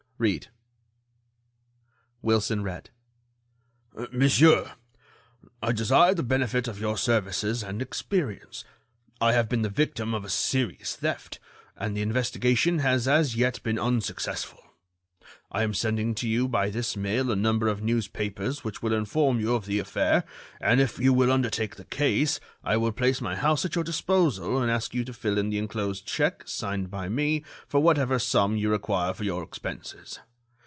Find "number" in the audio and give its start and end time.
17.35-17.67